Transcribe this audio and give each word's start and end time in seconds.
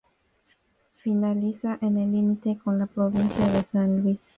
Finaliza 1.03 1.77
en 1.79 1.95
el 1.97 2.11
límite 2.13 2.57
con 2.63 2.79
la 2.79 2.87
Provincia 2.87 3.47
de 3.51 3.61
San 3.61 4.01
Luis. 4.01 4.19